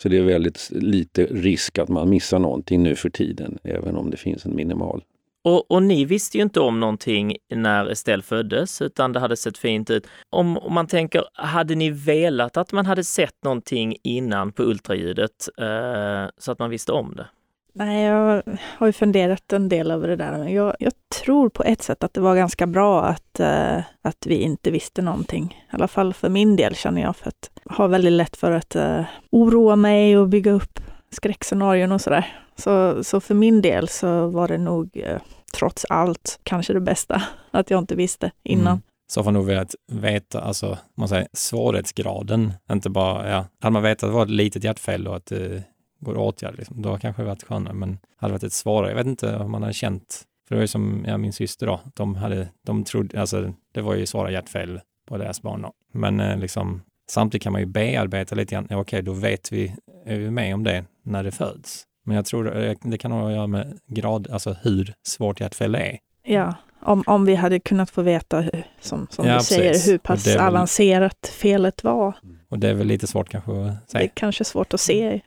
[0.02, 4.10] Så det är väldigt lite risk att man missar någonting nu för tiden, även om
[4.10, 5.04] det finns en minimal.
[5.44, 9.58] Och, och ni visste ju inte om någonting när Estelle föddes, utan det hade sett
[9.58, 10.08] fint ut.
[10.30, 15.50] Om, om man tänker, hade ni velat att man hade sett någonting innan på ultraljudet
[15.58, 17.28] eh, så att man visste om det?
[17.74, 20.32] Nej, jag har ju funderat en del över det där.
[20.38, 24.26] Men jag, jag tror på ett sätt att det var ganska bra att, eh, att
[24.26, 25.66] vi inte visste någonting.
[25.72, 28.76] I alla fall för min del känner jag, för att har väldigt lätt för att
[28.76, 32.38] eh, oroa mig och bygga upp skräckscenarion och sådär.
[32.56, 35.22] Så, så för min del så var det nog eh,
[35.54, 37.22] trots allt kanske det bästa
[37.52, 38.68] att jag inte visste innan.
[38.68, 38.82] Mm.
[39.08, 44.04] Så får nog velat veta, alltså, man säger svårighetsgraden, inte bara, ja, hade man vetat
[44.04, 45.64] att det var ett litet hjärtfel och att det
[46.00, 48.90] går att åtgärda, liksom, då kanske det varit skönare, men hade det varit ett svårare,
[48.90, 51.68] jag vet inte om man hade känt, för det var ju som ja, min syster
[51.68, 55.72] då, de hade, de trodde, alltså det var ju svåra hjärtfel på deras barn då.
[55.94, 59.76] men eh, liksom Samtidigt kan man ju bearbeta lite grann, ja, okej då vet vi,
[60.06, 61.84] är vi med om det när det föds.
[62.06, 65.76] Men jag tror det, det kan ha att göra med grad, alltså hur svårt hjärtfel
[65.76, 65.98] är.
[66.24, 69.88] Ja, om, om vi hade kunnat få veta, hur, som, som Ja, du säger, precis.
[69.92, 72.14] hur Och pass väl- avancerat felet var.
[72.50, 74.10] Och det är väl lite svårt kanske att Det är säga.
[74.14, 75.22] kanske svårt att se.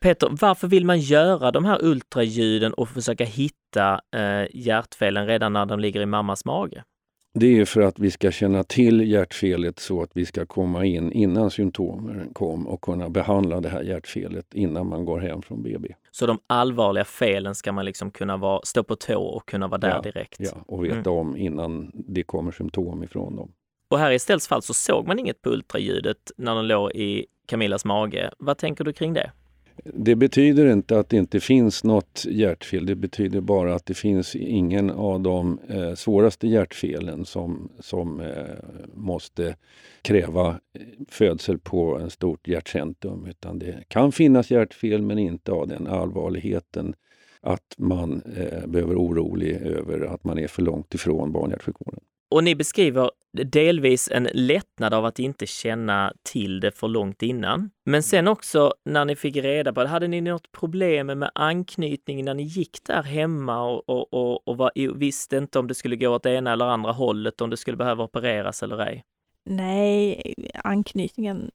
[0.00, 5.66] Peter, varför vill man göra de här ultraljuden och försöka hitta eh, hjärtfelen redan när
[5.66, 6.84] de ligger i mammas mage?
[7.34, 11.12] Det är för att vi ska känna till hjärtfelet så att vi ska komma in
[11.12, 15.88] innan symptomen kom och kunna behandla det här hjärtfelet innan man går hem från BB.
[16.10, 19.78] Så de allvarliga felen ska man liksom kunna vara, stå på tå och kunna vara
[19.78, 20.36] där Ja, direkt.
[20.40, 21.12] Ja, och veta Mm.
[21.12, 23.52] om innan det kommer symptom ifrån dem.
[23.90, 27.26] Och här i Stells fall så såg man inget på ultraljudet när de låg i
[27.46, 28.30] Camillas mage.
[28.38, 29.30] Vad tänker du kring det?
[29.84, 32.86] Det betyder inte att det inte finns något hjärtfel.
[32.86, 38.28] Det betyder bara att det finns ingen av de eh, svåraste hjärtfelen som, som eh,
[38.94, 39.56] måste
[40.02, 43.26] kräva eh, födsel på en stort hjärtcentrum.
[43.26, 46.94] Utan det kan finnas hjärtfel men inte av den allvarligheten
[47.40, 52.00] att man eh, behöver orolig över att man är för långt ifrån barnhjärtsjukvården.
[52.32, 57.70] Och ni beskriver delvis en lättnad av att inte känna till det för långt innan.
[57.84, 62.24] Men sen också när ni fick reda på det, hade ni något problem med anknytning
[62.24, 65.96] när ni gick där hemma och, och, och, och var, visste inte om det skulle
[65.96, 69.04] gå åt det ena eller andra hållet, om det skulle behöva opereras eller ej?
[69.44, 71.50] Nej, anknytningen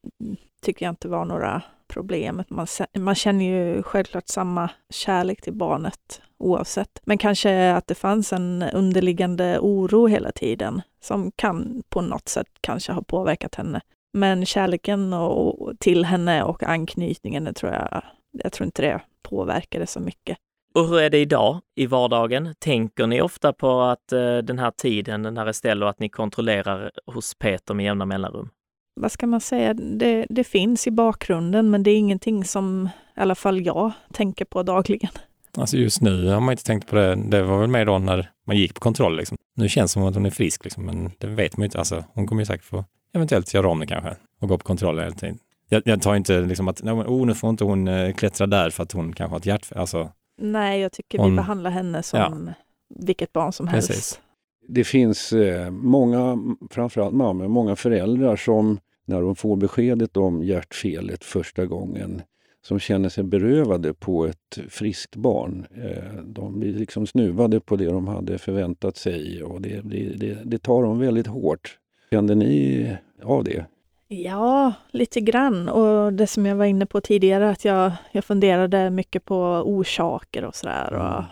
[0.61, 2.43] tycker jag inte var några problem.
[2.49, 7.01] Man, man känner ju självklart samma kärlek till barnet oavsett.
[7.03, 12.47] Men kanske att det fanns en underliggande oro hela tiden som kan på något sätt
[12.61, 13.81] kanske ha påverkat henne.
[14.13, 18.01] Men kärleken och, till henne och anknytningen, det tror jag,
[18.43, 20.37] jag tror inte det påverkade så mycket.
[20.75, 22.55] Och hur är det idag i vardagen?
[22.59, 26.09] Tänker ni ofta på att eh, den här tiden, den här Estelle, och att ni
[26.09, 28.49] kontrollerar hos Peter med jämna mellanrum?
[28.97, 33.19] vad ska man säga, det, det finns i bakgrunden men det är ingenting som i
[33.19, 35.11] alla fall jag tänker på dagligen.
[35.57, 37.15] Alltså just nu har man inte tänkt på det.
[37.15, 39.17] Det var väl mer då när man gick på kontroll.
[39.17, 39.37] Liksom.
[39.55, 41.79] Nu känns det som att hon är frisk, liksom, men det vet man ju inte.
[41.79, 44.99] Alltså, hon kommer ju säkert få eventuellt göra om det kanske och gå på kontroll
[44.99, 45.37] hela tiden.
[45.69, 48.83] Jag, jag tar inte liksom att, oh, nu får inte hon eh, klättra där för
[48.83, 49.77] att hon kanske har ett hjärtfel.
[49.77, 52.51] Alltså, Nej, jag tycker Hon- vi behandlar henne som
[52.95, 53.87] vilket barn som helst.
[53.87, 54.19] Precis.
[54.67, 56.37] Det finns eh, många,
[56.71, 62.21] framförallt mammor, många föräldrar som när de får beskedet om hjärtfelet första gången
[62.61, 65.67] som känner sig berövade på ett friskt barn.
[65.83, 70.57] Eh, de blir liksom snuvade på det de hade förväntat sig och det, det, det,
[70.57, 71.77] tar dem väldigt hårt.
[72.11, 72.91] Kände ni
[73.23, 73.65] av det?
[74.07, 75.69] Ja, lite grann.
[75.69, 80.45] Och det som jag var inne på tidigare, att jag, jag funderade mycket på orsaker
[80.45, 80.93] och sådär.
[80.93, 81.23] Och, Mm.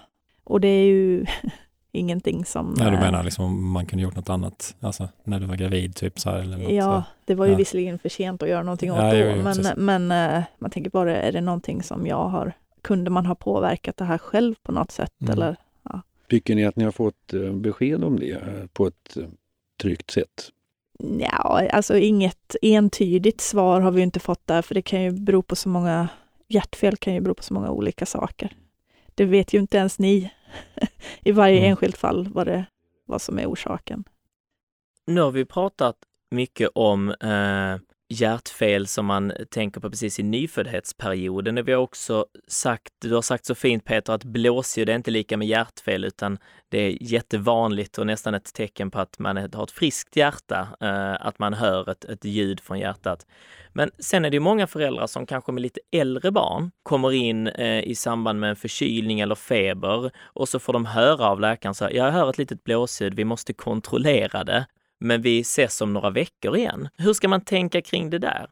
[0.43, 1.25] och det är ju
[1.95, 2.75] ingenting som...
[2.77, 5.55] Ja, du eh, menar liksom om man kunde gjort något annat, alltså när du var
[5.55, 7.11] gravid typ så här eller något Ja, så.
[7.25, 7.57] det var ju Ja.
[7.57, 10.71] visserligen för sent att göra någonting åt Ja, då, jo, jo, men, men eh, man
[10.71, 14.55] tänker bara, är det någonting som jag har, kunde man ha påverkat det här själv
[14.63, 15.11] på något sätt?
[15.21, 15.33] Mm.
[15.33, 15.55] Eller?
[16.29, 18.37] Tycker ni att ni har fått eh, besked om det
[18.73, 19.17] på ett
[19.81, 20.49] tryggt sätt?
[21.19, 25.41] Ja, alltså inget entydigt svar har vi inte fått där, för det kan ju bero
[25.41, 26.07] på så många,
[26.47, 28.51] hjärtfel kan ju bero på så många olika saker.
[29.15, 30.31] Det vet ju inte ens ni
[31.23, 31.69] i varje Mm.
[31.69, 32.65] enskilt fall vad, det,
[33.05, 34.03] vad som är orsaken.
[35.07, 35.95] Nu har vi pratat
[36.31, 37.77] mycket om eh,
[38.09, 41.65] hjärtfel som man tänker på precis i nyföddhetsperioden.
[41.65, 45.37] Vi har också sagt, du har sagt så fint Peter, att blåsljud är inte lika
[45.37, 46.37] med hjärtfel utan
[46.69, 51.27] det är jättevanligt och nästan ett tecken på att man har ett friskt hjärta, eh,
[51.27, 53.25] att man hör ett, ett ljud från hjärtat.
[53.73, 57.47] Men sen är det ju många föräldrar som kanske med lite äldre barn kommer in
[57.47, 61.75] eh, i samband med en förkylning eller feber och så får de höra av läkaren
[61.75, 64.65] så här, jag hör ett litet blåsljud, vi måste kontrollera det
[64.99, 66.87] men vi ses om några veckor igen.
[66.97, 68.47] Hur ska man tänka kring det där?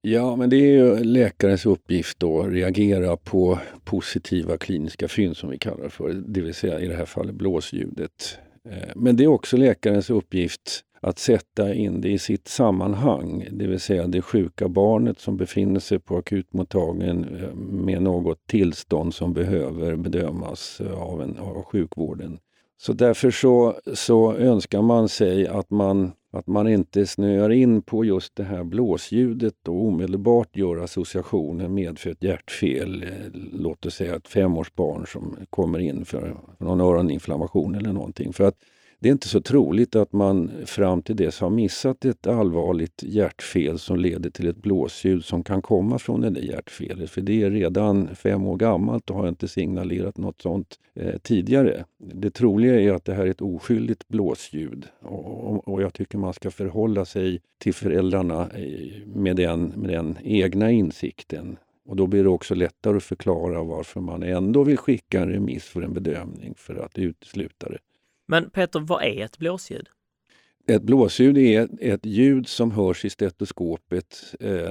[0.00, 5.50] Ja, men det är ju läkarens uppgift då att reagera på positiva kliniska fynd som
[5.50, 8.38] vi kallar det för, det vill säga i det här fallet blåsljudet.
[8.70, 13.66] Eh, men det är också läkarens uppgift att sätta in det i sitt sammanhang, det
[13.66, 19.32] vill säga det sjuka barnet som befinner sig på akutmottagningen eh, med något tillstånd som
[19.32, 22.38] behöver bedömas eh, av, en, av sjukvården.
[22.80, 28.04] Så därför så, så önskar man sig att man, att man inte snöar in på
[28.04, 33.02] just det här blåsljudet och omedelbart gör associationen med för ett hjärtfel.
[33.02, 38.32] Eh, låt oss säga ett femårsbarn som kommer in för någon öroninflammation eller någonting.
[38.32, 38.56] För att
[39.00, 43.78] det är inte så troligt att man fram till dess har missat ett allvarligt hjärtfel
[43.78, 47.10] som leder till ett blåsljud som kan komma från det där hjärtfelet.
[47.10, 51.84] För det är redan fem år gammalt och har inte signalerat något sånt eh, tidigare.
[51.98, 56.34] Det troliga är att det här är ett oskyldigt blåsljud och, och jag tycker man
[56.34, 61.56] ska förhålla sig till föräldrarna eh, med den, med den egna insikten.
[61.86, 65.64] Och då blir det också lättare att förklara varför man ändå vill skicka en remiss
[65.64, 67.78] för en bedömning för att utesluta det.
[68.28, 69.88] Men Peter, vad är ett blåsljud?
[70.66, 74.68] Ett blåsljud är ett ljud som hörs i stetoskopet eh,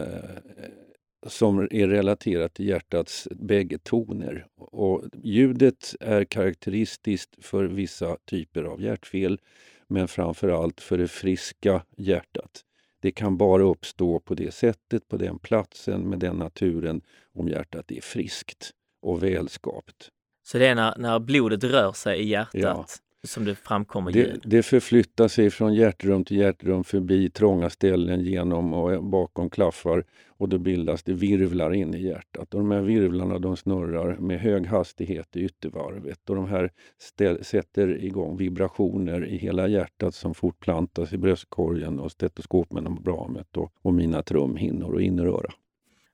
[1.27, 4.47] som är relaterat till hjärtats bägge toner.
[4.57, 9.39] Och ljudet är karaktäristiskt för vissa typer av hjärtfel
[9.87, 12.63] men framför allt för det friska hjärtat.
[13.01, 17.01] Det kan bara uppstå på det sättet, på den platsen, med den naturen
[17.33, 20.09] om hjärtat är friskt och välskapt.
[20.43, 22.85] Så det är när, när blodet rör sig i hjärtat ja.
[23.27, 24.11] Som det framkommer?
[24.11, 30.03] Det, det förflyttar sig från hjärtrum till hjärtrum förbi trånga ställen genom och bakom klaffar
[30.27, 32.53] och då bildas det virvlar in i hjärtat.
[32.53, 37.43] Och de här virvlarna de snurrar med hög hastighet i yttervarvet och de här ställ,
[37.43, 44.23] sätter igång vibrationer i hela hjärtat som fortplantas i bröstkorgen och stetoskopmembranet och, och mina
[44.23, 45.51] trumhinnor och inneröra.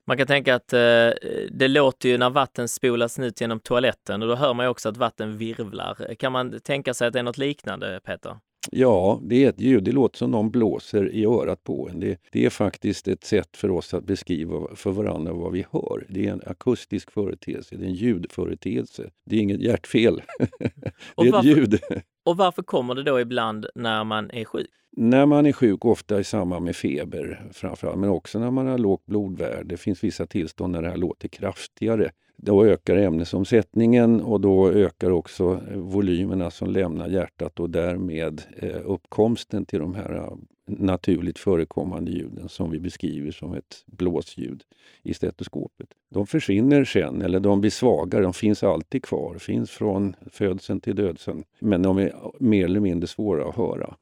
[0.08, 1.10] Man kan tänka att eh,
[1.52, 4.90] det låter ju när vatten spolas ut genom toaletten och då hör man ju också
[4.90, 6.16] att vatten virvlar.
[6.16, 8.38] Kan man tänka sig att det är något liknande, Peter?
[8.72, 9.84] Ja, det är ett ljud.
[9.84, 12.00] Det låter som någon blåser i örat på en.
[12.00, 16.06] Det, det, är faktiskt ett sätt för oss att beskriva för varandra vad vi hör.
[16.10, 19.10] Det är en akustisk företeelse, det är en ljudföreteelse.
[19.26, 20.22] Det är inget hjärtfel.
[20.40, 21.80] det är varför, ett ljud.
[22.24, 24.70] och varför kommer det då ibland när man är sjuk?
[24.98, 28.78] När man är sjuk, ofta i samband med feber framförallt, men också när man har
[28.78, 29.64] lågt blodvärde.
[29.64, 32.12] Det finns vissa tillstånd när det här låter kraftigare.
[32.38, 39.66] Då ökar ämnesomsättningen och då ökar också volymerna som lämnar hjärtat och därmed eh, uppkomsten
[39.66, 40.34] till de här eh,
[40.66, 44.64] naturligt förekommande ljuden som vi beskriver som ett blåsljud
[45.04, 45.88] i stetoskopet.
[46.10, 48.24] De försvinner sen, eller de blir svagare.
[48.24, 51.44] De finns alltid kvar, finns från födseln till dödseln.
[51.60, 53.96] Men de är mer eller mindre svåra att höra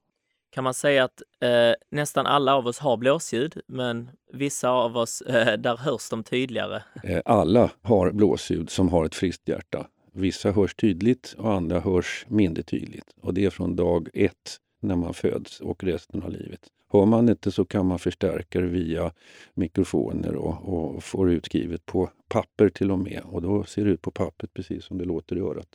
[0.52, 5.22] kan man säga att eh, nästan alla av oss har blåsljud, men vissa av oss,
[5.22, 6.84] eh, där hörs de tydligare.
[7.04, 9.88] Eh, alla har blåsljud som har ett friskt hjärta.
[10.14, 13.16] Vissa hörs tydligt och andra hörs mindre tydligt.
[13.22, 16.60] Och det är från dag ett när man föds och resten av livet.
[16.94, 19.12] Hör man inte så kan man förstärka det via
[19.54, 23.22] mikrofoner och, och få det utskrivet på papper till och med.
[23.26, 25.68] Och då ser det ut på pappret precis som det låter i örat.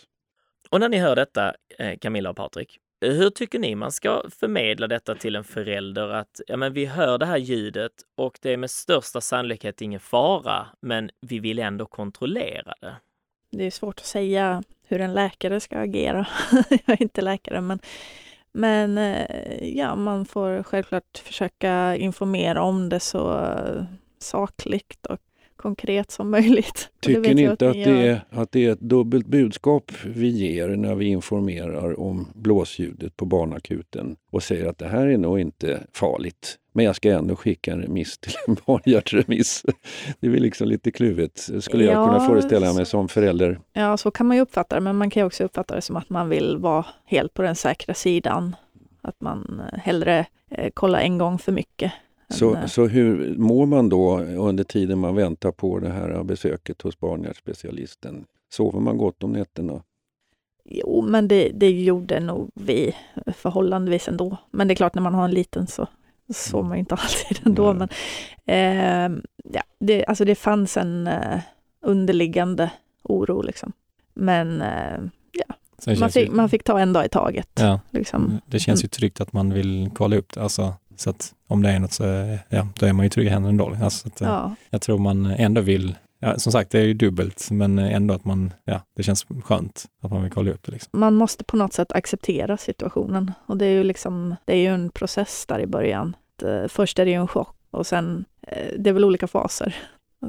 [0.71, 4.87] Och när ni hör detta, eh, Camilla och Patrik, hur tycker ni man ska förmedla
[4.87, 6.09] detta till en förälder?
[6.09, 10.01] Att ja, men vi hör det här ljudet och det är med största sannolikhet ingen
[10.01, 12.97] fara, men vi vill ändå kontrollera det.
[13.51, 16.27] Det är svårt att säga hur en läkare ska agera.
[16.71, 17.79] Jag är inte läkare, men,
[18.53, 23.85] men eh, ja, man får självklart försöka informera om det så eh,
[24.19, 25.21] sakligt och
[25.57, 26.89] konkret som möjligt.
[27.01, 30.69] Tycker ni inte att, att, det är, att det är ett dubbelt budskap vi ger
[30.69, 35.81] när vi informerar om blåsljudet på barnakuten och säger att det här är nog inte
[35.93, 39.63] farligt, men jag ska ändå skicka en remiss till en barnhjärtremiss.
[40.21, 43.59] Det är liksom lite kluvet, skulle ja, jag kunna föreställa mig som förälder.
[43.73, 46.11] Ja, så kan man ju uppfatta det, men man kan också uppfatta det som att
[46.11, 48.57] man vill vara helt på den säkra sidan.
[49.03, 51.93] Att man hellre eh, kollar en gång för mycket
[52.29, 57.01] så, så hur mår man då under tiden man väntar på det här besöket hos
[57.01, 58.25] barnhjärtspecialisten?
[58.53, 59.83] Sover man gott om nätterna?
[60.65, 62.97] Jo, men det, det gjorde nog vi
[63.37, 64.37] förhållandevis ändå.
[64.51, 65.87] Men det är klart, när man har en liten så
[66.35, 67.75] sover man inte alltid ändå.
[67.75, 67.89] Men,
[68.47, 71.41] eh, ja, det, alltså det fanns en eh,
[71.81, 72.71] underliggande
[73.03, 73.73] oro liksom.
[74.15, 74.99] Men eh,
[75.33, 75.55] ja,
[76.01, 76.35] man fick, ju...
[76.35, 77.51] man fick, ta en dag i taget.
[77.55, 78.41] Ja, liksom.
[78.47, 80.43] Det känns ju tryggt att man vill kolla upp det.
[80.43, 83.31] Alltså, så att om det är något så ja, då är man ju trygg i
[83.31, 83.85] händerna ändå.
[83.85, 84.55] Alltså att, ja.
[84.71, 88.25] Jag tror man ändå vill, ja, som sagt det är ju dubbelt, men ändå att
[88.25, 90.73] man, ja, det känns skönt att man vill kolla upp det.
[90.73, 91.01] Liksom.
[91.01, 94.75] Man måste på något sätt acceptera situationen och det är ju liksom, det är ju
[94.75, 96.17] en process där i början.
[96.43, 99.77] Eh, först är det ju en chock och sen, eh, det är väl olika faser.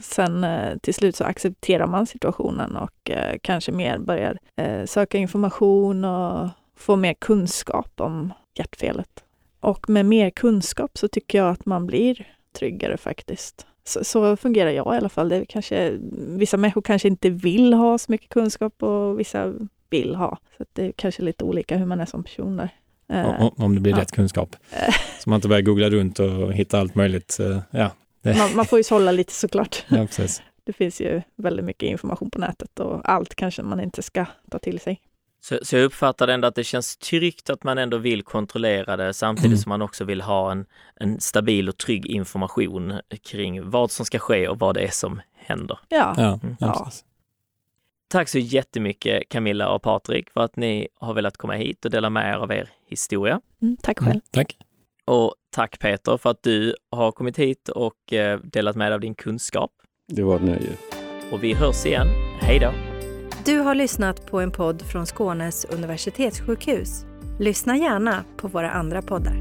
[0.01, 4.37] Sen eh, till slut så accepterar man situationen och kanske mer börjar
[4.85, 9.23] söka information och få mer kunskap om hjärtfelet.
[9.67, 12.27] Och med mer kunskap så tycker jag att man blir
[12.59, 13.65] tryggare faktiskt.
[13.83, 15.29] Så, så, fungerar jag i alla fall.
[15.29, 19.53] Det kanske, vissa människor kanske inte vill ha så mycket kunskap och vissa
[19.89, 20.37] vill ha.
[20.57, 22.69] Så det är kanske lite olika hur man är som person där.
[23.39, 24.01] Om, om det blir ja.
[24.01, 24.55] rätt kunskap.
[25.19, 27.37] så man inte börjar googla runt och hitta allt möjligt.
[27.71, 29.85] Ja, man, man, får ju sålla lite såklart.
[29.87, 30.41] Ja, precis.
[30.63, 34.59] Det finns ju väldigt mycket information på nätet och allt kanske man inte ska ta
[34.59, 35.01] till sig.
[35.47, 39.13] Så, så jag uppfattar ändå att det känns tryggt att man ändå vill kontrollera det
[39.13, 39.57] samtidigt Mm.
[39.57, 42.93] som man också vill ha en, en stabil och trygg information
[43.23, 45.79] kring vad som ska ske och vad det är som händer.
[45.89, 46.55] Ja, Ja, Mm.
[46.59, 46.91] ja.
[48.09, 52.09] Tack så jättemycket Camilla och Patrik för att ni har velat komma hit och dela
[52.09, 53.41] med er av er historia.
[53.61, 54.09] mm, tack själv.
[54.11, 54.57] Mm, tack.
[55.05, 58.99] Och tack Peter för att du har kommit hit och eh, delat med dig av
[59.01, 59.71] din kunskap.
[60.07, 60.71] Det var ett nöje.
[61.31, 62.07] Och vi hörs igen.
[62.41, 62.71] Hej då!
[63.47, 67.05] Du har lyssnat på en podd från Skånes universitetssjukhus.
[67.39, 69.35] Lyssna gärna på våra andra poddar.